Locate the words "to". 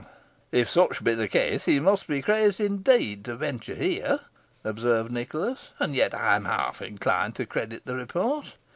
3.25-3.35, 7.35-7.45